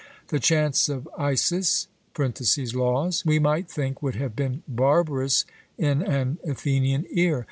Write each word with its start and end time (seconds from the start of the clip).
The 0.29 0.39
'chants 0.39 0.89
of 0.89 1.07
Isis' 1.15 1.87
(Laws), 2.73 3.23
we 3.23 3.37
might 3.37 3.69
think, 3.69 4.01
would 4.01 4.15
have 4.15 4.35
been 4.35 4.63
barbarous 4.67 5.45
in 5.77 6.01
an 6.01 6.39
Athenian 6.43 7.05
ear. 7.11 7.39